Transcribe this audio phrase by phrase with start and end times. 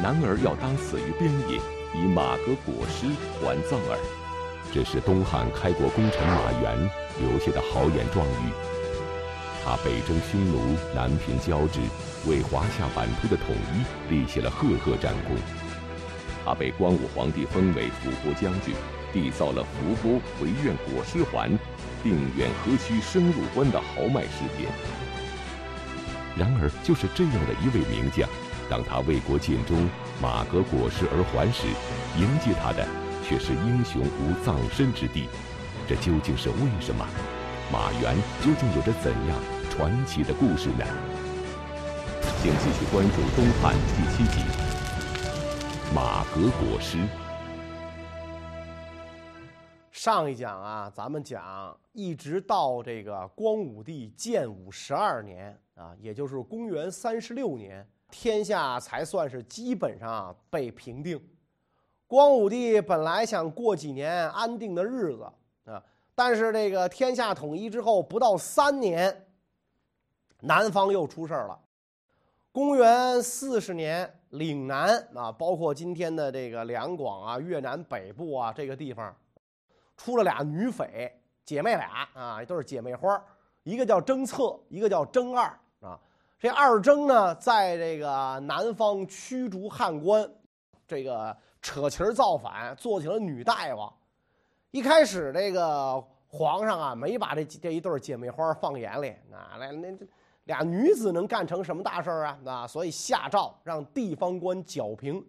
[0.00, 1.58] 男儿要当死于边野，
[1.92, 3.06] 以马革裹尸
[3.40, 3.98] 还葬耳。
[4.72, 6.78] 这是东汉开国功臣马援
[7.18, 8.52] 留下的豪言壮语。
[9.64, 11.80] 他北征匈奴，南平交趾，
[12.26, 15.36] 为华夏版图的统一立下了赫赫战功。
[16.44, 18.72] 他被光武皇帝封为伏波将军，
[19.12, 21.50] 缔造了伏波回院裹尸还，
[22.04, 24.70] 定远河曲深入关的豪迈诗篇。
[26.36, 28.28] 然而，就是这样的一位名将，
[28.68, 29.88] 当他为国尽忠，
[30.20, 31.66] 马革裹尸而还时，
[32.18, 32.86] 迎接他的
[33.24, 35.26] 却是英雄无葬身之地。
[35.88, 37.06] 这究竟是为什么？
[37.72, 39.38] 马援究竟有着怎样
[39.70, 40.84] 传奇的故事呢？
[42.42, 44.40] 请继续关注《东汉》第七集
[45.94, 46.98] 《马革裹尸》。
[49.90, 61.20] 上一讲啊，咱们讲一直到这个光武帝建武十二年啊，也就是公元三十六年，天下才算是基本上被平定。
[62.06, 65.30] 光武帝本来想过几年安定的日子
[65.64, 65.82] 啊，
[66.14, 69.26] 但是这个天下统一之后不到三年，
[70.40, 71.58] 南方又出事儿了。
[72.50, 79.14] 公元四十年，岭南啊，包括今天的这个两广啊、越南北部啊这个地方。
[79.96, 83.22] 出了俩女匪，姐妹俩啊，都是姐妹花
[83.64, 85.58] 一个叫征策，一个叫征二。
[86.38, 90.30] 这二征呢，在这个南方驱逐汉官，
[90.86, 93.92] 这个扯旗造反，做起了女大王。
[94.70, 100.06] 一开始，这个皇上啊，没把这这一对姐妹花放眼里啊，那那这
[100.44, 102.38] 俩女子能干成什么大事啊？
[102.44, 105.24] 那，所以下诏让地方官剿平。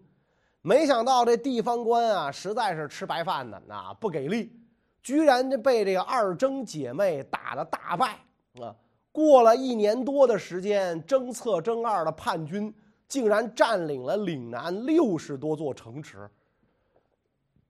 [0.61, 4.55] 没想到这地方官啊，实在是吃白饭的，啊，不给力。
[5.01, 8.19] 居然就被这个二征姐妹打的大败
[8.61, 8.75] 啊！
[9.11, 12.73] 过了一年多的时间，征策征二的叛军
[13.07, 16.29] 竟然占领了岭南六十多座城池。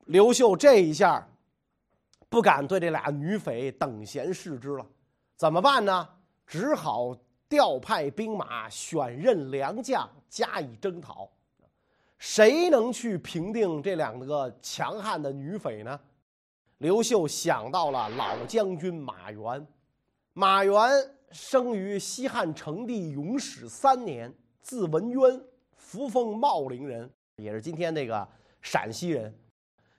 [0.05, 1.27] 刘秀这一下
[2.27, 4.85] 不敢对这俩女匪等闲视之了，
[5.35, 6.09] 怎么办呢？
[6.45, 7.15] 只好
[7.47, 11.29] 调派兵马，选任良将加以征讨。
[12.17, 15.99] 谁能去平定这两个强悍的女匪呢？
[16.79, 19.67] 刘秀想到了老将军马援，
[20.33, 20.73] 马援
[21.31, 25.41] 生于西汉成帝永始三年，字文渊，
[25.75, 28.27] 扶风茂陵人，也是今天这个
[28.61, 29.33] 陕西人。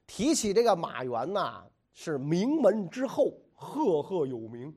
[0.07, 4.75] 提起这个马援呐，是名门之后，赫赫有名。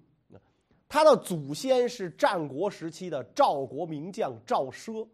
[0.87, 5.07] 他的祖先是战国时期的赵国名将赵奢。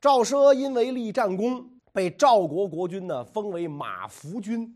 [0.00, 4.72] 赵奢因为立战功，被赵国国君呢封为马服君。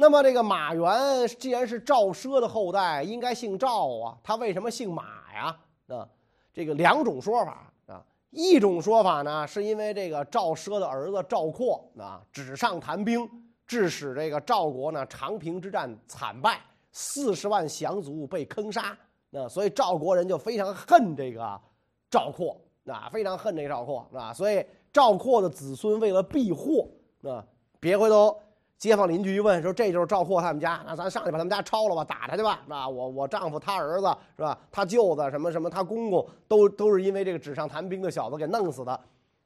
[0.00, 5.02] 那么这个马援既然是赵奢的后代，应该姓赵啊，他为什么姓马
[5.34, 5.58] 呀？
[5.88, 6.08] 啊，
[6.52, 8.00] 这个两种说法啊，
[8.30, 13.28] 一种说法呢，是因为这个赵奢的儿子赵括啊，纸上谈兵，
[13.66, 16.60] 致使这个赵国呢长平之战惨败，
[16.92, 18.96] 四十万降卒被坑杀，
[19.30, 21.60] 那所以赵国人就非常恨这个
[22.08, 26.88] 赵括，啊，非常恨这个赵括，啊，所以赵括的子孙为了避祸，
[27.24, 27.44] 啊，
[27.80, 28.40] 别回头。
[28.78, 32.88] 街坊邻居一问说：“这就是赵括他们家，那咱上去把他们家抄了吧，打他去吧，是吧？
[32.88, 34.06] 我我丈夫他儿子
[34.36, 34.56] 是吧？
[34.70, 39.00] 他舅子什么什么，他公公都都是因为这个纸上谈兵的小子给弄死的。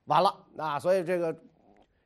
[0.04, 1.34] 完了啊，所以这个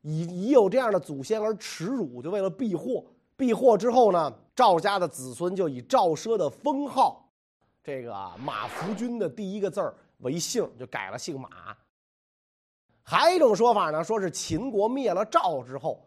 [0.03, 3.05] 以已有这样的祖先而耻辱，就为了避祸。
[3.37, 7.29] 避祸之后呢，赵家的子孙就以赵奢的封号，
[7.83, 11.49] 这个马服君的第一个字儿为姓，就改了姓马。
[13.03, 16.01] 还有一种说法呢，说是秦国灭了赵之后。”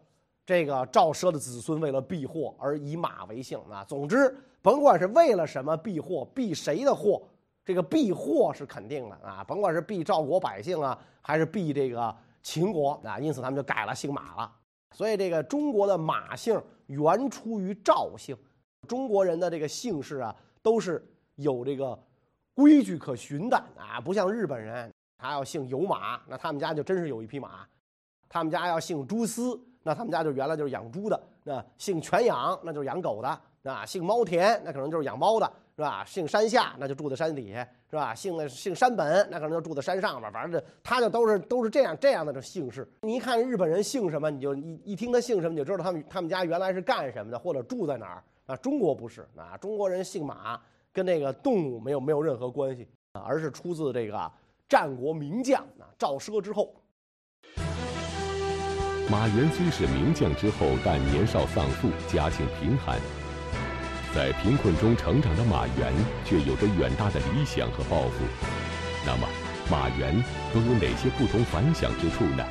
[0.50, 3.84] 这个赵奢的子孙为了避祸而以马为姓啊。
[3.84, 7.22] 总之，甭管是为了什么避祸，避谁的祸，
[7.64, 9.44] 这个避祸是肯定的啊。
[9.44, 12.12] 甭管是避赵国百姓啊，还是避这个
[12.42, 14.52] 秦国啊，因此他们就改了姓马了。
[14.90, 18.36] 所以，这个中国的马姓原出于赵姓。
[18.88, 20.34] 中国人的这个姓氏啊，
[20.64, 21.96] 都是有这个
[22.54, 27.64] 规矩可循的啊，不像日本人，他要姓有马，那他们家就真是有一匹马；
[28.28, 29.56] 他们家要姓朱丝。
[29.82, 33.28] 那他们家就原来就是养猪的，那姓全养，那就是养狗的；
[33.70, 36.04] 啊，姓猫田，那可能就是养猫的，是吧？
[36.04, 38.14] 姓山下，那就住在山底下，是吧？
[38.14, 40.30] 姓那姓山本，那可能就住在山上边。
[40.30, 42.86] 反正这他就都是都是这样这样的这姓氏。
[43.02, 48.22] 你一看日本人姓什么，你就一一听他姓什么，就知道他们他们家原来是干什么的，或者住在哪儿。
[48.46, 50.60] 啊，中国不是啊，中国人姓马，
[50.92, 54.30] 跟那个动物没有没有任何关系，而是出自这个
[54.68, 56.74] 战国名将啊赵奢之后。
[59.10, 62.96] 马援虽是名将之后，但年少丧父，家境贫寒。
[64.14, 65.92] 在贫困中成长的马援，
[66.24, 68.24] 却有着远大的理想和抱负。
[69.04, 69.26] 那么，
[69.68, 70.14] 马援
[70.54, 72.44] 都有哪些不同凡响之处呢？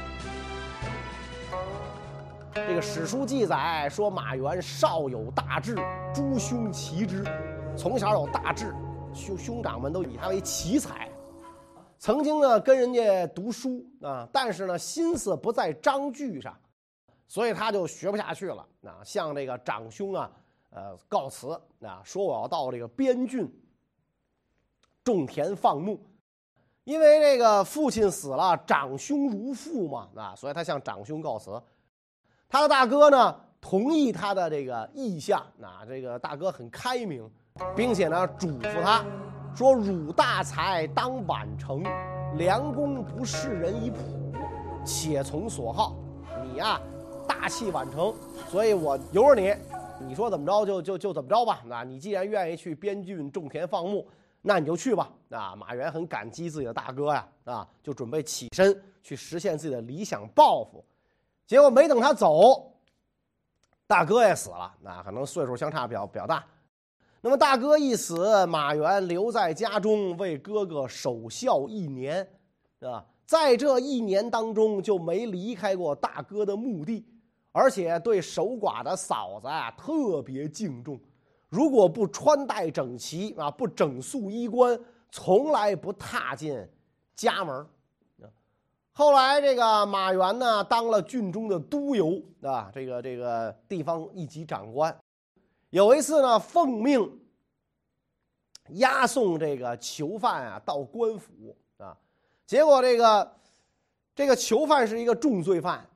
[2.53, 5.77] 这个史书记载说，马援少有大志，
[6.13, 7.23] 诸兄齐之，
[7.77, 8.75] 从小有大志，
[9.13, 11.07] 兄兄长们都以他为奇才。
[11.99, 16.57] 曾经呢跟人家读书啊，但是呢心思不在章句上，
[17.27, 19.03] 所以他就学不下去了啊。
[19.03, 20.31] 向这个长兄啊，
[20.69, 21.51] 呃告辞
[21.81, 23.47] 啊，说我要到这个边郡
[25.03, 26.01] 种田放牧。
[26.85, 31.61] 因为这个父亲死了，长兄如父嘛，啊，所以他向长兄告辞。
[32.47, 37.29] 他的大哥呢，同意他的这个意向，啊，这个大哥很开明，
[37.75, 39.05] 并且呢，嘱咐他
[39.55, 41.83] 说：“汝大才，当晚成，
[42.37, 43.97] 良弓不示人以朴，
[44.85, 45.95] 且从所好。
[46.43, 46.79] 你呀，
[47.27, 48.13] 大器晚成，
[48.47, 49.53] 所以我由着你，
[50.07, 51.61] 你说怎么着就就就怎么着吧。
[51.65, 54.07] 那你既然愿意去边郡种田放牧。”
[54.41, 55.53] 那你就去吧，啊！
[55.53, 58.73] 马原很感激自己的大哥呀，啊，就准备起身
[59.03, 60.81] 去实现自己的理想抱负，
[61.45, 62.71] 结果没等他走，
[63.85, 66.41] 大哥也死了，那可能岁数相差比较比较大。
[67.21, 72.25] 那么大哥一死，马原留在家中为哥哥守孝一年，
[72.79, 77.05] 啊，在这一年当中就没离开过大哥的墓地，
[77.51, 80.97] 而且对守寡的嫂子啊特别敬重。
[81.49, 84.79] 如果不穿戴整齐啊，不整肃衣冠，
[85.11, 86.65] 从来不踏进
[87.15, 87.67] 家门
[88.93, 94.95] 后来这个马援呢，当了郡中的都邮啊，这个这个地方一级长官。
[95.69, 97.19] 有一次呢，奉命
[98.69, 101.95] 押送这个囚犯啊到官府啊，
[102.45, 103.35] 结果这个
[104.15, 105.87] 这个囚犯是一个重罪犯，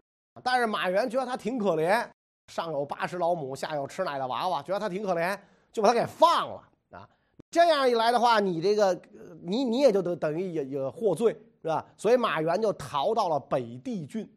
[0.43, 2.07] 但是马援觉得他挺可怜。
[2.47, 5.39] 上有八十老母，下有吃奶的娃娃，觉得他挺可怜，
[5.71, 6.61] 就把他给放了
[6.91, 7.07] 啊。
[7.49, 9.01] 这样一来的话，你这个
[9.41, 11.31] 你你也就等等于也也获罪
[11.61, 11.85] 是吧？
[11.95, 14.29] 所以马援就逃到了北地郡。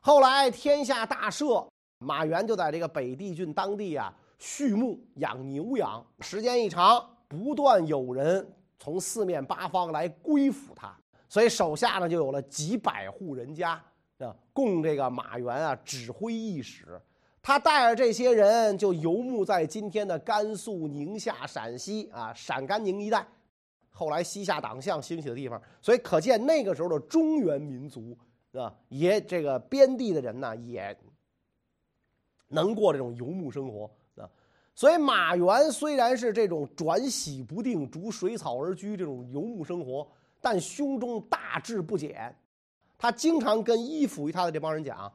[0.00, 1.68] 后来天下大赦，
[1.98, 6.04] 马援就在这个北地郡当地啊畜牧养牛羊。
[6.20, 8.46] 时间一长，不断有人
[8.78, 10.96] 从四面八方来归附他，
[11.28, 13.82] 所以手下呢就有了几百户人家
[14.18, 17.00] 啊，供这个马援啊指挥一使。
[17.42, 23.24] 他带着这些人就游牧在今天的甘肃、宁夏、陕西啊、陕甘宁一带，
[23.90, 28.18] 后来西夏党项兴起的地方，所以可见那个时候的中原民族
[28.52, 30.98] 啊，也这个边地的人呢，也
[32.48, 33.88] 能过这种游牧生活。
[34.76, 40.06] 所以马援虽然是这种转徙不定、逐水草而居这种游牧生活，
[40.38, 42.36] 但胸中大志不减，
[42.98, 45.10] 他经常跟依附于他的这帮人讲。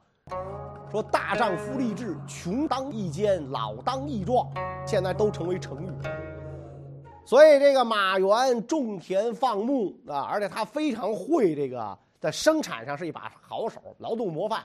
[0.90, 4.52] 说大丈夫立志，穷当益坚，老当益壮，
[4.84, 5.92] 现在都成为成语。
[7.24, 14.64] 所以这个马原种田放牧啊，而且他非常会这个，在生产上是一把好手，劳动模范，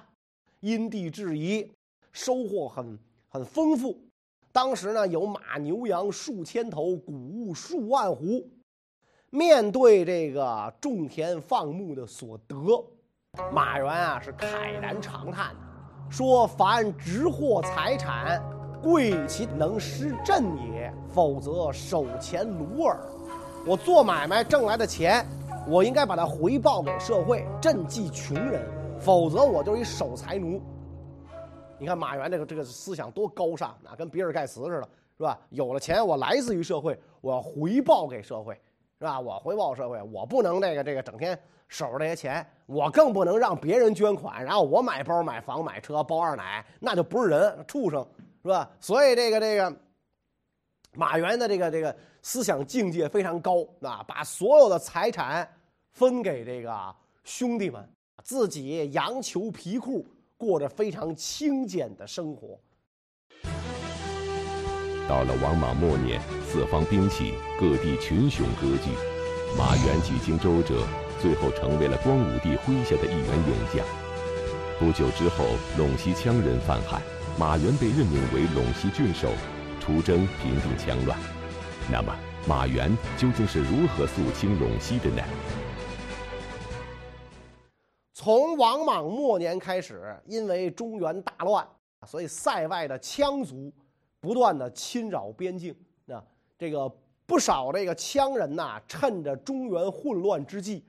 [0.62, 1.72] 因地制宜，
[2.12, 2.98] 收获很
[3.30, 3.96] 很丰富。
[4.58, 8.44] 当时呢，有马牛羊数千头，谷物数万斛。
[9.30, 12.56] 面对这个种田放牧的所得，
[13.54, 15.56] 马原啊是慨然长叹。
[16.10, 18.42] 说：“凡直获财产，
[18.82, 20.42] 贵其能施赈
[20.74, 23.00] 也；否则守钱卢耳。
[23.64, 25.24] 我做买卖挣来的钱，
[25.68, 28.60] 我应该把它回报给社会，赈济穷人；
[29.00, 30.60] 否则我就是一守财奴。
[31.80, 35.40] 你看马原这个这个思想多高尚啊，跟比尔盖茨似的，是吧？
[35.50, 38.54] 有了钱，我来自于社会，我要回报给社会，
[39.00, 39.20] 是吧？
[39.20, 41.38] 我回报社会，我不能那个这个整天。”
[41.70, 48.08] 守着这些钱，我更不能让别人捐款，然后我买包、买房、买车、包二奶，那就不是人，畜生，
[48.42, 48.72] 是吧？
[48.80, 49.76] 所以这个这个
[50.94, 55.46] 马原的这个这个思想境界非常高啊，把所有的财产
[55.92, 57.86] 分给这个兄弟们，
[58.24, 60.08] 自己羊裘皮裤，
[60.38, 62.60] 过着非常清简的生活。
[65.10, 68.92] 到了王莽末年，四方兵起，各地群雄割据，
[69.58, 70.86] 马原几经周折。
[71.20, 73.84] 最后成为了光武帝麾下的一员勇将。
[74.78, 77.02] 不久之后，陇西羌人犯害，
[77.40, 79.32] 马援被任命为陇西郡守，
[79.80, 81.18] 出征平定羌乱。
[81.92, 82.16] 那么，
[82.48, 85.24] 马援究竟是如何肃清陇西的呢？
[88.20, 91.68] 从王莽末年开始，因为中原大乱，
[92.08, 93.72] 所以塞外的羌族
[94.20, 95.76] 不断的侵扰边境。
[96.04, 96.26] 那
[96.58, 96.92] 这个
[97.28, 100.84] 不少这个羌人呐，趁着中原混乱之际。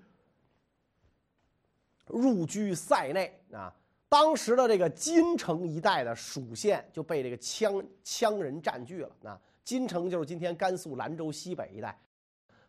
[2.07, 3.71] 入居塞内啊，
[4.09, 9.39] 当时的这个金城一带的属县就被这个羌羌人占据了啊。
[9.63, 11.95] 金城就是今天甘肃兰州西北一带，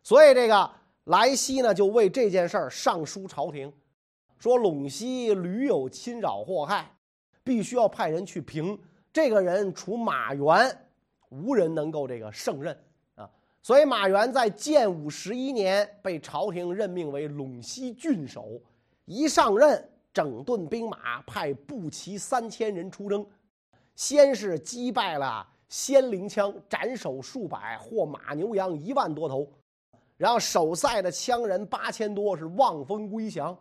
[0.02, 0.70] 所以这个
[1.04, 3.72] 莱西呢就为这件事儿上书朝廷，
[4.40, 6.90] 说陇西屡有侵扰祸害，
[7.44, 8.76] 必须要派人去平。
[9.12, 10.74] 这个人除马援，
[11.28, 12.74] 无人能够这个胜任
[13.16, 13.28] 啊。
[13.60, 18.58] 所以马援在建武十一年被朝廷任命为陇西郡守，
[19.04, 23.26] 一上任整顿兵马，派步骑三千人出征，
[23.94, 29.46] 先是击败了仙灵枪，斩首数百，获马牛羊一万多头。
[30.16, 33.54] 然后守塞的羌人八千多是望风归降，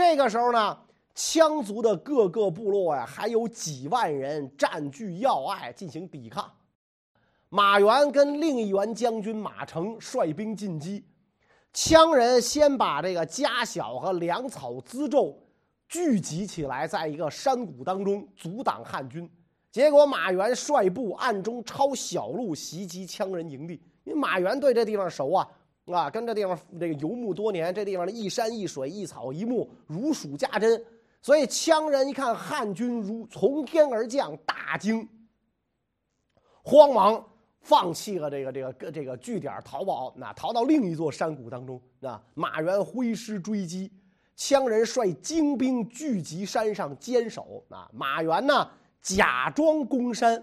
[0.00, 0.78] 这个时候呢，
[1.14, 6.50] 羌族的各个部落呀，还有几万人占据要隘进行抵抗。
[7.50, 11.04] 马援跟另一员将军马成率兵进击，
[11.74, 15.38] 羌人先把这个家小和粮草辎重
[15.86, 19.30] 聚集起来，在一个山谷当中阻挡汉军。
[19.70, 25.46] 结果马援率部暗中抄小路袭击羌人营地，因为马援对这地方熟啊。
[25.86, 30.84] 啊，跟这地方这个游牧多年，这地方的一山一水一草一木如数家珍，
[31.20, 35.08] 所以羌人一看汉军如从天而降，大惊，
[36.62, 37.26] 慌忙
[37.60, 41.80] 放弃了这个这个这个据点逃跑，那逃到另一座山谷当中。
[42.02, 43.90] 啊，马援挥师追击，
[44.36, 47.64] 羌人率精兵聚集山上坚守。
[47.68, 48.70] 啊，马援呢
[49.02, 50.40] 假装攻山，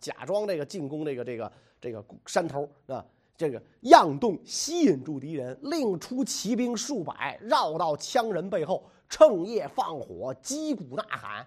[0.00, 3.04] 假装这个进攻这个这个这个山头啊。
[3.36, 11.46] 这个佯动吸引住敌人，另出骑兵数百绕到羌人背后，趁夜放火击鼓呐喊。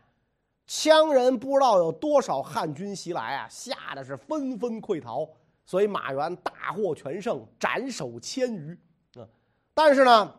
[0.67, 5.27] 羌人不知道有多少汉军袭来啊，吓得是纷纷溃逃。
[5.65, 8.77] 所以马援大获全胜，斩首千余。
[9.15, 9.27] 啊，
[9.73, 10.35] 但是呢，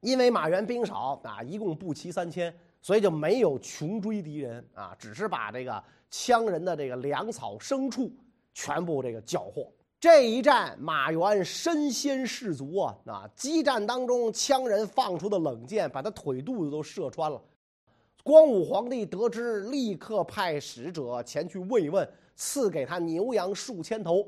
[0.00, 8.12] 因为马援兵少啊，一共步骑三千，所以就没有穷追敌人啊，只是把这个羌人的这个粮草牲畜
[8.54, 9.72] 全部这个缴获。
[10.02, 12.96] 这一战，马援身先士卒啊！
[13.06, 17.40] 啊，激战当中，羌人放出的冷箭把他腿肚子都射穿了。
[18.24, 24.26] 光武皇帝得知，立刻派使者前去慰问，赐给他牛羊数千头。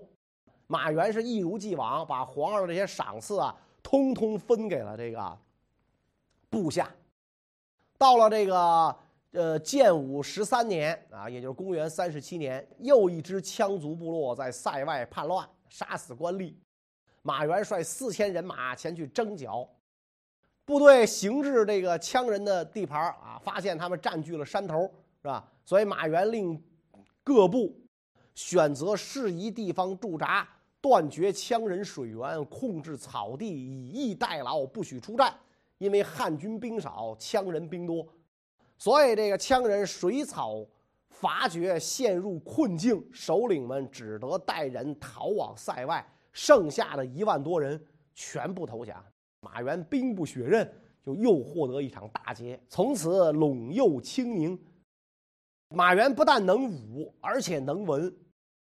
[0.69, 3.52] 马援是一如既往，把皇上的这些赏赐啊，
[3.83, 5.38] 通通分给了这个
[6.49, 6.88] 部下。
[7.99, 8.97] 到了这个
[9.33, 15.45] 呃建武十三年啊，也就是公元三十七年，又一支羌族部落在塞外叛乱。
[15.75, 16.54] 杀死官吏，
[17.23, 19.69] 马元率四千人马前去征剿，
[20.64, 24.83] 部队行至这个羌人的地盘啊，发现他们占据了山头，
[25.21, 25.50] 是吧？
[25.64, 26.62] 所以马元令
[27.25, 27.76] 各部
[28.37, 30.49] 选择适宜地方驻扎，
[30.81, 35.37] 断绝羌人水源，控制草地，以逸待劳，不许出战。
[35.78, 38.07] 因为汉军兵少，羌人兵多，
[38.78, 40.64] 所以这个羌人水草。
[41.14, 47.80] 伐绝，陷入困境，首领们只得带人逃往塞外，剩下的一万多人
[48.14, 49.02] 全部投降。
[49.40, 54.59] 马援兵不血刃，就又获得一场大捷，从此陇右清宁。
[55.68, 58.12] 马援不但能武，而且能文，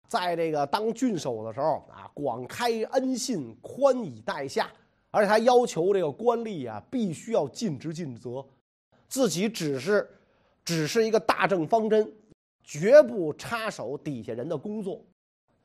[0.08, 4.72] 在这个当郡守的时候啊，广开恩信，宽以待下，
[5.12, 8.44] 而且他要求这个官吏啊，必须要尽职尽责，
[9.10, 10.10] 自己只是
[10.64, 12.10] 只是一个大政方针。
[12.68, 15.02] 绝不插手底下人的工作，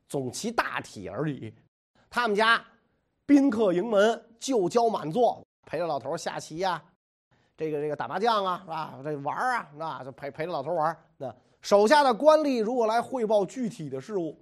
[0.09, 1.53] 总其大体而已。
[2.09, 2.65] 他们家
[3.27, 6.81] 宾客盈门，就交满座，陪着老头下棋呀，
[7.57, 9.01] 这个这个打麻将啊，是吧？
[9.03, 10.97] 这玩啊，那就陪陪着老头玩。
[11.17, 14.41] 那手下的官吏如果来汇报具体的事务，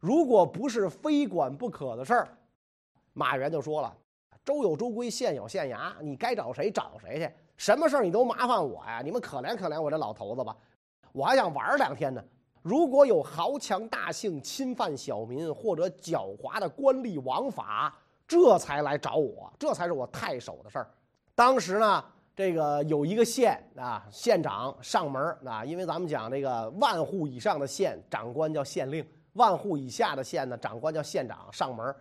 [0.00, 2.28] 如果不是非管不可的事儿，
[3.12, 3.96] 马原就说了
[4.44, 7.30] ：“州有州规，县有县衙，你该找谁找谁去。
[7.56, 9.00] 什么事儿你都麻烦我呀？
[9.00, 10.56] 你们可怜可怜我这老头子吧。”
[11.12, 12.22] 我还想玩两天呢。
[12.62, 17.94] 如果有豪强大姓侵犯小民，或者狡猾的官吏枉法，
[18.28, 20.90] 这才来找我，这才是我太守的事儿。
[21.34, 22.04] 当时呢，
[22.36, 29.02] 这个有一个县啊，县长上门啊，因为咱们讲这个万户以上的县长官叫县令，
[29.32, 31.50] 万户以下的县呢，长官叫县长。
[31.50, 31.94] 上门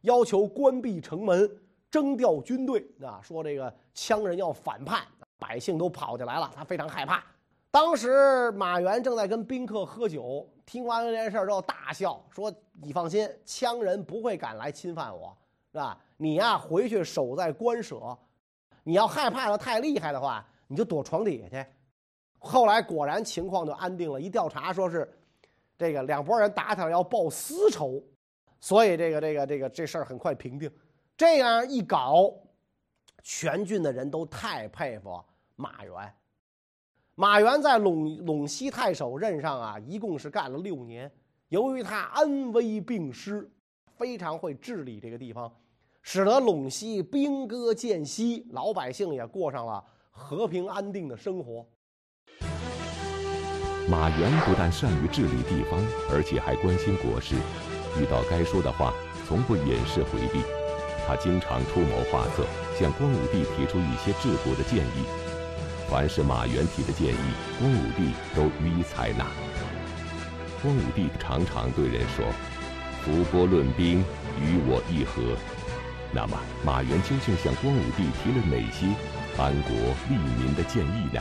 [0.00, 1.48] 要求关闭城门，
[1.90, 5.06] 征调军队啊，说这个羌人要反叛，
[5.38, 7.22] 百姓都跑进来了，他非常害怕。
[7.70, 15.36] 当时马援正在跟宾客喝酒，听完了这件事之后大笑，说：“你放心，羌人不会敢来侵犯我，
[15.70, 15.96] 是吧？
[16.16, 18.16] 你呀，回去守在官舍。
[18.82, 21.64] 你要害怕的太厉害的话，你就躲床底下去。”
[22.42, 24.20] 后来果然情况就安定了。
[24.20, 25.08] 一调查说是，
[25.78, 28.02] 这个两拨人打起来要报私仇，
[28.58, 30.68] 所以这个这个这个这事儿很快平定。
[31.16, 32.34] 这样一搞，
[33.22, 35.22] 全郡的人都太佩服
[35.54, 36.14] 马援。
[37.20, 41.12] 马援在陇陇西太守任上啊，一共是干了六年。
[41.50, 43.46] 由于他安危并施，
[43.98, 45.52] 非常会治理这个地方，
[46.00, 51.66] 使得陇西兵戈渐息，老百姓也过上了和平安定的生活。
[53.86, 55.78] 马援不但善于治理地方，
[56.10, 57.34] 而且还关心国事，
[58.00, 58.94] 遇到该说的话，
[59.28, 60.40] 从不掩饰回避。
[61.06, 62.46] 他经常出谋划策，
[62.78, 65.04] 向光武帝提出一些治国的建议。
[65.90, 67.16] 凡是马援提的建议，
[67.58, 69.26] 光武帝都予以采纳。
[70.62, 72.24] 光武帝常常对人说
[73.02, 73.98] ：“伏波论兵，
[74.38, 75.36] 与我议和。”
[76.14, 78.86] 那么，马援究竟向光武帝提了哪些
[79.36, 79.72] 安国
[80.08, 81.20] 利民的建议呢？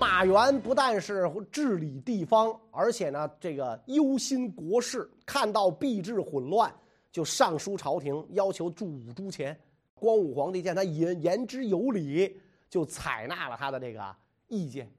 [0.00, 6.72] 马援不但是治理地方，而且呢，这个忧心国事，看到币制混乱，
[7.12, 9.54] 就上书朝廷，要求铸五铢钱。
[10.02, 14.16] 光武皇帝见他言言之有理，就采纳了他的这个
[14.48, 14.90] 意见，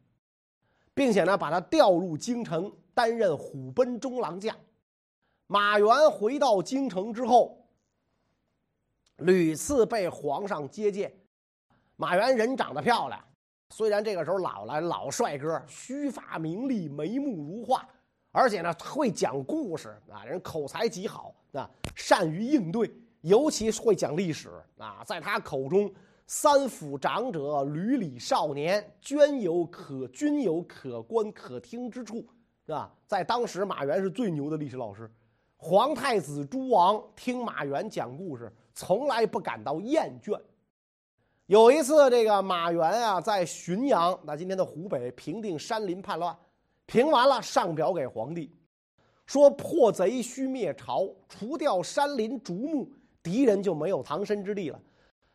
[0.94, 4.56] 并且呢，把他调入京城，担任虎贲中郎将。
[5.48, 7.68] 马援回到京城之后，
[9.18, 11.14] 屡次被皇上接见。
[11.98, 13.22] 马援人长得漂亮。
[13.72, 17.86] 虽然这个时候老了，老帅哥，须发明丽，眉目如画，
[18.32, 22.90] 而且呢会讲故事啊，人口才极好啊，善于应对，
[23.24, 25.04] 尤其是会讲历史啊。
[25.06, 25.92] 在他口中，
[26.28, 32.26] 三辅长者，屡礼少年，均有可均有可观可听之处，
[32.66, 32.94] 是吧？
[33.08, 35.10] 在当时，马援是最牛的历史老师。
[35.58, 40.38] 皇太子、诸王听马援讲故事，从来不感到厌倦。
[41.46, 46.36] 有一次，这个马援啊，在浔阳，那今天的湖北，平定山林叛乱，
[46.86, 48.54] 平完了，上表给皇帝，
[49.26, 52.90] 说破贼须灭朝，除掉山林竹木，
[53.24, 54.80] 敌人就没有藏身之地了。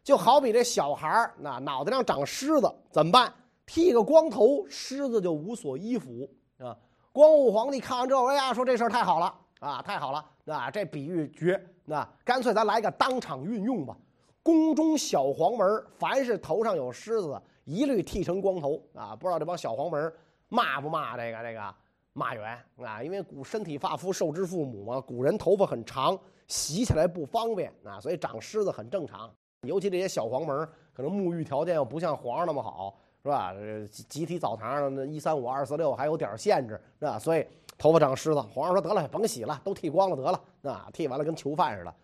[0.05, 3.33] 就好比这小孩儿，那脑袋上长虱子，怎么办？
[3.67, 6.77] 剃个光头，虱子就无所依附啊。
[7.13, 13.97] 光武皇帝看完之后，哎呀，说这事儿太好了啊，太好了，啊，这比喻绝，那干脆咱来个当场运用吧。
[14.43, 19.15] 宫中小黄门，凡是头上有虱子，一律剃成光头啊！
[19.15, 20.11] 不知道这帮小黄门
[20.49, 21.75] 骂不骂这个这个
[22.15, 23.03] 马援啊？
[23.03, 29.31] 因为古身体发肤受之父母嘛，古人头发很长，洗起来不方便啊，所以长虱子很正常。
[29.63, 33.53] 尤其这些小黄门，可能沐浴条件又不像皇上那么好，是吧？
[33.91, 37.19] 集集体澡堂那一三五二四六还有点限制，是吧？
[37.19, 37.45] 所以
[37.77, 41.95] 头发长虱子，皇上说得了，甭洗了，都剃光了得了，啊，剃完了跟囚犯似的。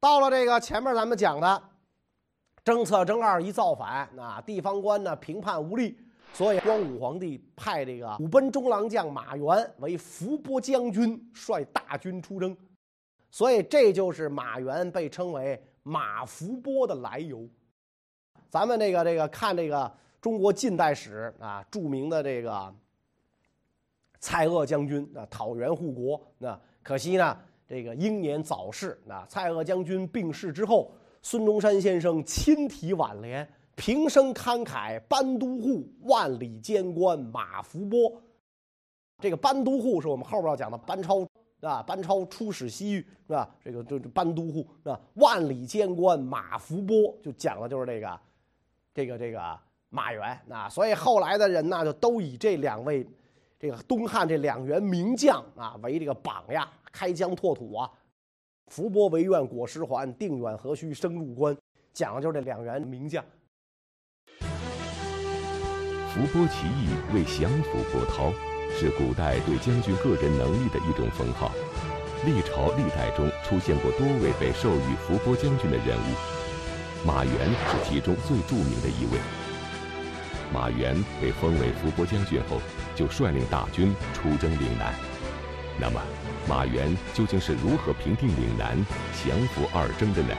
[0.00, 1.62] 到了这个前面咱们讲的，
[2.64, 5.98] 征策征二一造反，那地方官呢评判无力，
[6.32, 12.56] 所以光武皇帝派这个虎贲中郎将马援为伏波将军，率大军出征，
[13.32, 17.48] 所以这就是马援被称为马伏波的来由。
[18.48, 22.72] 咱们这个这个看这个中国近代史啊，著名的这个
[24.20, 27.36] 蔡锷将军啊，讨袁护国，那可惜呢。
[27.68, 30.92] 这个英年早逝，那蔡锷将军病逝之后，
[31.22, 38.22] 孙中山先生亲题挽联，平生慷慨，班都护万里监关马伏波。
[39.20, 41.26] 这个班都护是我们后边要讲的班超
[41.62, 43.48] 啊，班超出使西域是吧？
[43.64, 45.00] 这个就班都护是吧？
[45.14, 48.20] 万里监官马伏波就讲的就是这个，
[48.92, 50.68] 这个这个马援啊。
[50.68, 53.06] 所以后来的人呢，就都以这两位，
[53.58, 56.68] 这个东汉这两员名将啊为这个榜样。
[56.92, 57.90] 开疆拓土啊！
[58.66, 61.56] 伏波为愿果实还，定远何须生入关？
[61.94, 63.24] 讲的就是这两员名将。
[66.08, 68.30] 伏波起义为降伏波涛，
[68.78, 71.50] 是古代对将军个人能力的一种封号。
[72.24, 79.18] 历朝历代中出现过多位被授予伏波将军的人物，马援是其中最著名的一位。
[80.52, 82.60] 马援被封为伏波将军后，
[82.94, 84.94] 就率领大军出征岭南。
[85.80, 86.00] 那么，
[86.46, 88.76] 马援究竟是如何平定岭南、
[89.14, 90.36] 降服二征的呢？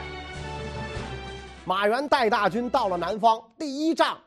[1.66, 4.18] 马援带大军到了南方，第一仗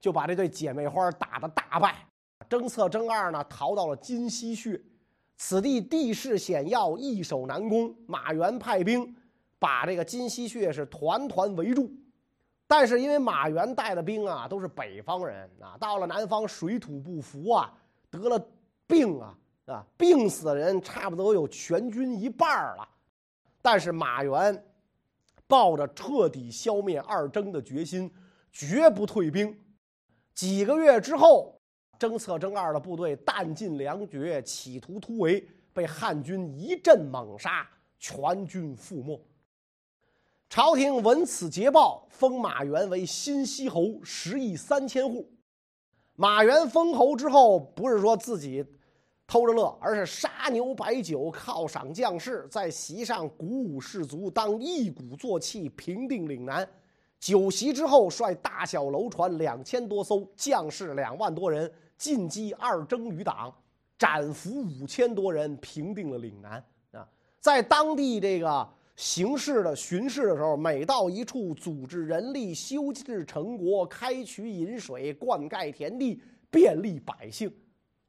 [0.00, 1.96] 就把这对姐妹花打得大败。
[2.54, 4.80] 征策征二呢，逃到了金溪穴，
[5.36, 7.92] 此地地势险要，易守难攻。
[8.06, 9.12] 马援派兵
[9.58, 11.90] 把这个金溪穴是团团围住，
[12.68, 17.72] 但是因为马援带的兵啊都是北方人啊，到了南方水土不服啊，
[18.08, 18.40] 得了
[18.86, 19.36] 病啊。
[19.66, 22.86] 啊，病死的人差不多有全军一半了，
[23.62, 24.64] 但是马援
[25.46, 28.12] 抱着彻底消灭二征的决心，
[28.52, 29.58] 绝不退兵。
[30.34, 31.53] 几个月之后，
[31.98, 39.20] 征策征二的部队弹尽粮绝，企图突围，被汉军一阵猛杀，全军覆没。
[40.48, 45.28] 朝廷闻此捷报，封马援为新息侯，十亿三千户。
[46.14, 48.64] 马援封侯之后，不是说自己。
[49.26, 56.68] 偷着乐，而是杀牛摆酒，犒赏将士，在席上鼓舞士卒，当一鼓作气，平定岭南。
[57.18, 61.72] 酒席之后，率大小楼船两千多艘，将士两万多人，
[62.04, 63.50] 进击二征余党，
[63.96, 66.62] 斩俘五千多人，平定了岭南
[66.92, 67.08] 啊！
[67.40, 77.50] 在当地这个行事的巡视的时候，每到一处，组织人力修治城国，开渠引水，灌溉田地，便利百姓。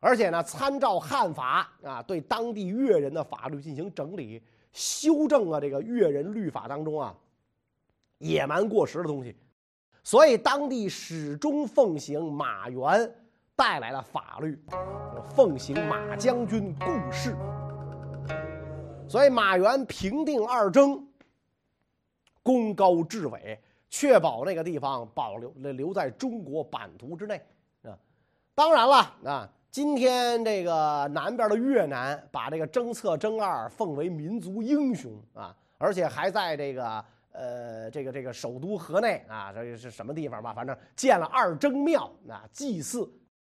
[0.02, 7.16] 而且呢，参照汉法啊，对当地越人的法律进行整理、修正啊，这个越人律法当中啊。
[8.18, 9.34] 野蛮过时的东西，
[10.04, 13.16] 所以当地始终奉行马援
[13.56, 14.60] 带来了法律，
[15.30, 17.36] 奉行马将军故事。
[19.08, 21.08] 所以马援平定二征，
[22.44, 27.42] 功高至伟，确保那个地方保留留在中国版图之内
[27.84, 27.98] 啊。
[28.54, 37.06] 当然了啊，今天这个南边的越南把这个征策征二奉为民族英雄啊，而且还在这个。
[37.38, 40.54] 呃，这个这个首都河内啊，这是什么地方吧？
[40.54, 43.12] 反正建了二征庙啊，祭祀，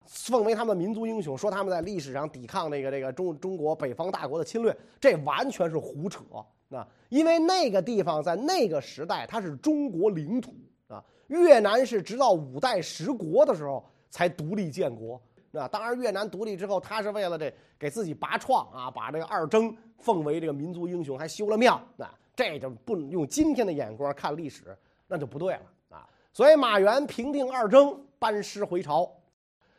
[0.07, 6.23] 奉为他们民族英雄，说他们在历史上抵抗那个这个中中国北方大国的侵略，这完全是胡扯
[6.71, 6.87] 啊！
[7.09, 10.55] 因为那个地方在那个时代它是中国领土
[10.89, 15.21] 啊，越南是直到五代十国的时候才独立建国
[15.53, 15.69] 啊。
[15.69, 22.13] 当然，越南独立之后，他是为了这给自己拔创啊，把这个二征奉为这个民族英雄，还修了庙啊。
[22.35, 24.77] 这就不用今天的眼光看历史，
[25.09, 26.07] 那就不对了啊！
[26.35, 29.11] 所以马援平定二征，班师回朝，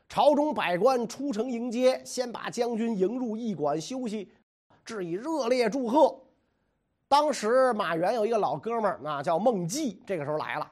[0.09, 4.31] 朝中百官出城迎接，先把将军迎入驿馆休息，
[4.85, 6.17] 致以热烈祝贺。
[7.07, 10.71] 当时马援有一个老哥们儿啊，叫孟季，这个时候来了。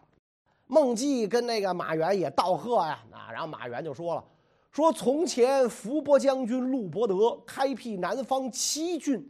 [0.68, 4.24] 孟季跟那个马援也道贺呀啊，然后马援就说了
[4.72, 9.24] ：“说从前伏波将军陆伯德开辟南方七郡，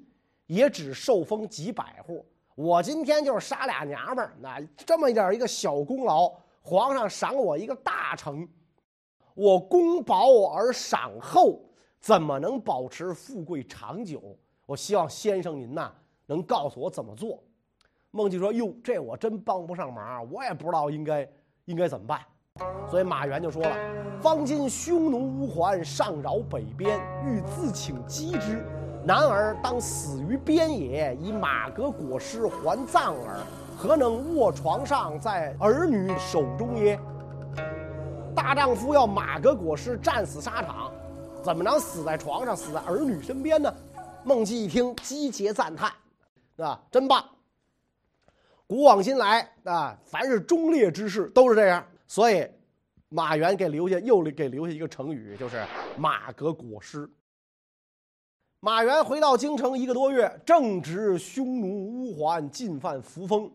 [0.48, 8.48] 也只受封几百户。”我今天就是杀俩娘们儿，那这么一点一个小功劳，皇上赏我一个大成，
[9.36, 11.60] 我功薄而赏厚，
[12.00, 14.22] 怎么能保持富贵长久？
[14.66, 15.92] 我希望先生您呐，
[16.26, 17.44] 能告诉我怎么做。
[18.12, 21.30] 孟季说：“哟，这我真帮不上忙，我也不知道应该
[21.66, 22.22] 应该怎么办。”
[22.90, 23.76] 所以马援就说了
[24.24, 28.66] ：“方今匈奴乌桓上扰北边，欲自请击之。”
[29.06, 33.40] 男儿当死于边野，以马革裹尸还葬耳，
[33.78, 36.98] 何能卧床上在儿女手中耶？
[38.36, 40.92] 大丈夫要马革裹尸，战死沙场，
[41.42, 43.74] 怎么能死在床上，死在儿女身边呢？
[44.26, 45.92] 孟姬一听，击节赞叹，
[46.58, 47.24] 啊，真棒！
[48.68, 52.46] 古往今来啊，凡是忠烈之士都是这样，所以
[53.08, 55.64] 马援给留下又给留下一个成语，就是
[55.98, 57.10] 马革裹尸。
[58.60, 63.50] 马援回到京城一个多月，正值匈奴乌桓进犯扶风。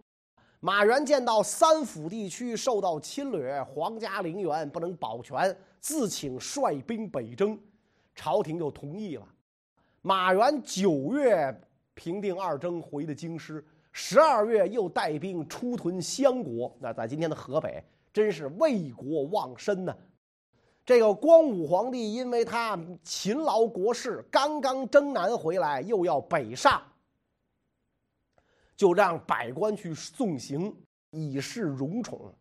[0.63, 7.59] 马援见到三府地区受到侵略，皇家陵园不能保全，自请率兵北征，
[8.15, 9.27] 朝廷就同意了。
[10.03, 11.59] 马援九月
[11.95, 16.71] 平定二征，回的京师，十二月又带兵出屯襄国。
[16.79, 19.97] 那在今天的河北，真是为国忘身呢。
[20.85, 26.83] 这个光武皇帝因为他勤劳国事，刚刚征南回来，又要北上，
[28.81, 30.75] 就让百官去送行，
[31.11, 32.33] 以示荣宠。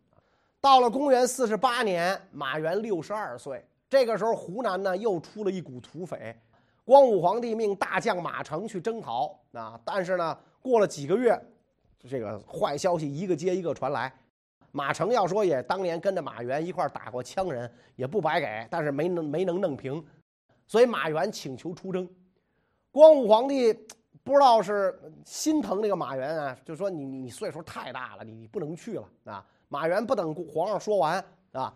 [0.58, 6.34] 到了公元四十八年，马援六十二岁，这个时候湖南呢又出了一股土匪，
[6.82, 11.38] 光武皇帝命大将马成去征讨啊，但是呢过了几个月，
[12.08, 14.10] 这个坏消息一个接一个传来。
[14.72, 20.02] 马成要说也当年跟着马援一块打过羌人，也不白给，但是没能没能弄平，
[20.66, 22.08] 所以马援请求出征。
[22.90, 23.78] 光武皇帝
[24.22, 29.44] 不知道是心疼这个马援啊，就说你你岁数太大了，你你不能去了啊。
[29.68, 31.74] 马援不等皇上说完啊，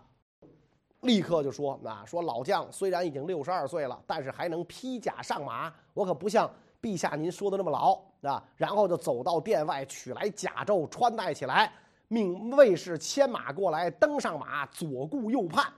[1.01, 6.49] 立刻就说啊，说老将虽然已经六十二岁了，但是还能披甲上马，我可不像
[6.81, 8.43] 陛下您说的那么老啊。
[8.55, 11.71] 然后就走到殿外，取来甲胄穿戴起来。
[12.07, 15.73] 命卫士牵马过来，登上马，左顾右盼。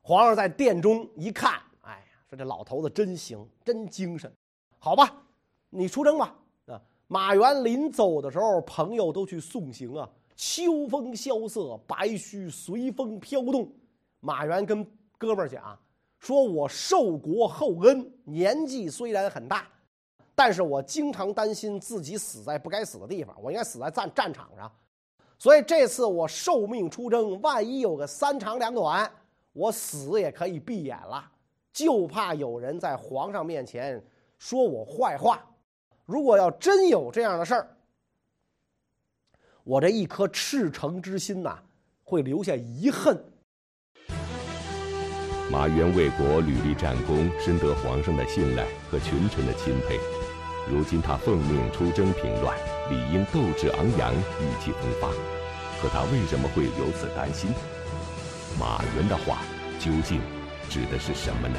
[0.00, 4.32] 皇上在殿中一看，哎呀，说这老头子真行，真精神。
[4.78, 5.23] 好吧，
[5.74, 6.34] 你出征吧。
[6.66, 10.08] 啊，马援临走的时候，朋友都去送行啊。
[10.36, 13.70] 秋风萧瑟，白须随风飘动。
[14.20, 14.84] 马援跟
[15.18, 15.78] 哥们儿讲，
[16.18, 19.66] 说我受国厚恩，年纪虽然很大，
[20.34, 24.70] 但是我经常担心自己死在不该死的地方，我应该死在战战场上。
[25.38, 29.10] 所以这次我受命出征，万一有个三长两短，
[29.52, 31.30] 我死也可以闭眼了。
[31.72, 34.02] 就怕有人在皇上面前
[34.38, 35.44] 说我坏话。
[36.06, 37.66] 如果要真有这样的事儿，
[39.62, 41.58] 我这一颗赤诚之心呐，
[42.02, 43.18] 会留下遗恨。
[45.50, 49.98] 马援为国屡立战功，深得皇上的信赖和群臣的钦佩。
[50.68, 52.54] 如今他奉命出征平乱，
[52.90, 55.08] 理应斗志昂扬，意气风发。
[55.80, 57.50] 可他为什么会如此担心？
[58.58, 59.38] 马援的话
[59.78, 60.20] 究竟
[60.68, 61.58] 指的是什么呢？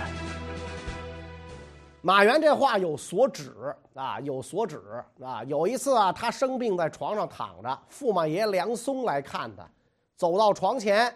[2.06, 4.80] 马援这话有所指啊，有所指
[5.24, 5.44] 啊。
[5.46, 9.68] 有一次啊，他生病在床上躺着，驸马爷梁松来看他，
[10.16, 11.12] 走到床前，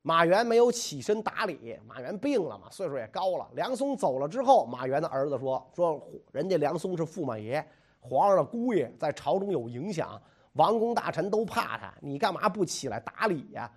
[0.00, 1.78] 马援没有起身打理。
[1.86, 3.46] 马援病了嘛，岁数也高了。
[3.52, 7.62] 梁松走了之后，马援的儿子说：“说人家梁松是驸马爷，
[8.00, 10.18] 皇上的姑爷，在朝中有影响，
[10.54, 13.70] 王公大臣都怕他，你干嘛不起来打理呀？”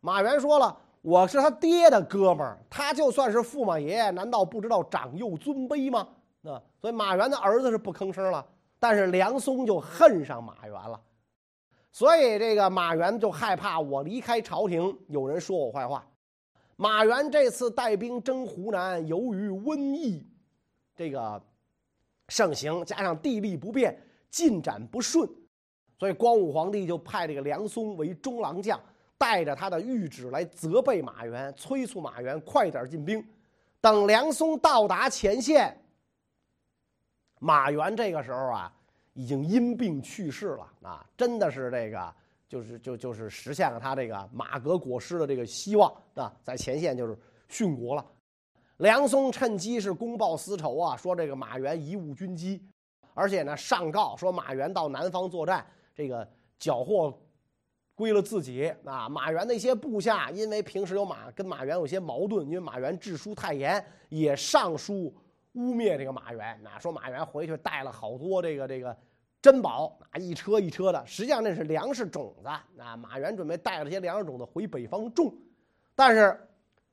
[0.00, 0.74] 马援说了
[1.06, 6.08] ：“我是他爹的哥们儿，他就算是驸马爷，难道不知道长幼尊卑吗？
[6.40, 8.44] 那所以马原的儿子是不吭声了，
[8.80, 11.00] 但是梁松就恨上马原了，
[11.92, 16.04] 所以这个马原就害怕我离开朝廷，有人说我坏话。
[16.74, 20.26] 马原这次带兵征湖南，由于瘟疫
[20.96, 21.40] 这个
[22.26, 23.96] 盛行，加上地利不便，
[24.28, 25.30] 进展不顺，
[26.00, 28.76] 所以光武皇帝就派这个梁松为中郎将。”
[29.18, 33.26] 带着他的谕旨来责备马援，催促马援快点进兵。
[33.80, 35.76] 等梁松到达前线，
[37.38, 38.72] 马援这个时候啊，
[39.12, 41.06] 已经因病去世了啊！
[41.16, 42.14] 真的是这个，
[42.48, 47.16] 就是就就是实现了他这个马革裹尸的这个希望啊，在前线就是
[47.48, 48.04] 殉国了。
[48.78, 52.60] 梁松趁机是公报私仇啊，说这个马援贻误军机，
[53.14, 57.16] 而且呢上告说马援到南方作战，这个缴获。
[57.96, 59.08] 归了自己啊！
[59.08, 65.12] 马援的一些部下，因为平时有马跟马援有些矛盾，因为马援治书太严，也上书
[65.54, 68.94] 污蔑这个马援啊，说马援回去带了好多这个这个
[69.40, 72.94] 珍宝啊，一车一车的，实际上那是粮食种子啊。
[72.98, 75.34] 马援准备带了些粮食种子回北方种，
[75.94, 76.38] 但是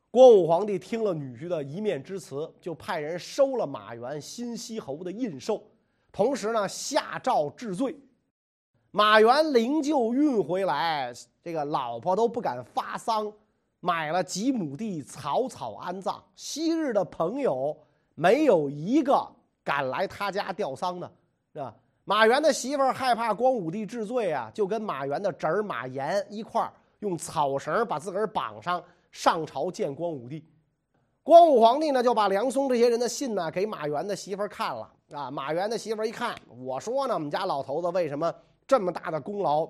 [0.10, 5.62] 光武皇帝听了女婿的一面之词，就派人收了马援新息侯的印绶，
[6.14, 7.94] 同时呢下诏治罪。
[8.96, 13.34] 马援灵柩运回来，这个老婆都不敢发丧，
[13.80, 16.24] 买了几亩地草草安葬。
[16.36, 17.76] 昔日的朋友
[18.14, 19.28] 没有一个
[19.64, 21.12] 敢来他家吊丧的，
[21.54, 21.74] 是吧？
[22.04, 30.46] 马援的媳妇儿害怕光武帝治罪啊，就跟马援的侄儿马岩一块儿用草绳把自个儿绑上，上朝见光武帝。
[31.24, 35.32] 光武皇帝呢就把梁松这些人的信呢给马援的媳妇儿看了啊。
[35.32, 38.32] 马援的媳妇儿一看，我说呢，我们家老头子为什么？
[38.68, 39.70] 这么大的功劳，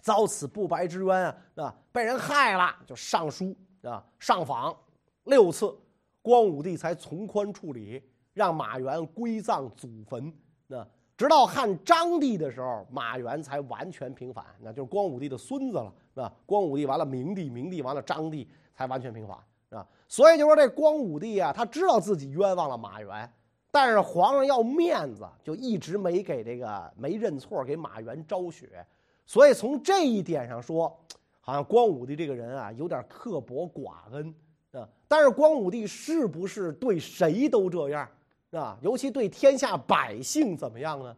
[0.00, 1.36] 遭此不白之冤啊！
[1.56, 4.76] 啊，被人害了，就上书啊，上访
[5.24, 5.72] 六次，
[6.20, 8.02] 光武帝才从宽处理，
[8.34, 10.32] 让马援归葬祖坟。
[10.66, 10.86] 那
[11.16, 16.32] 直到汉章帝的时候，马援才完全平反，那就是光武帝的孙子了，是吧？
[16.44, 19.38] 光武帝完了，明帝，明帝完了，章帝才完全平反，
[19.68, 19.86] 是吧？
[20.08, 23.32] 所以就说这光武帝啊，他知道自己冤枉了马援。
[23.74, 28.86] 但是皇上要面子，就一直没给这个没认错给马援昭雪，
[29.24, 30.94] 所以从这一点上说，
[31.40, 34.32] 好像光武帝这个人啊有点刻薄寡恩
[34.72, 34.86] 啊。
[35.08, 38.06] 但是光武帝是不是对谁都这样
[38.50, 38.78] 啊？
[38.82, 41.16] 尤其对天下百姓怎么样呢？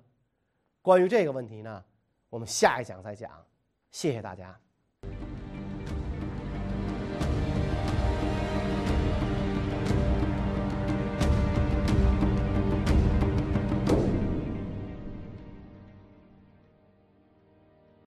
[0.80, 1.84] 关于这个问题呢，
[2.30, 3.30] 我们下一讲再讲。
[3.90, 4.63] 谢谢大家。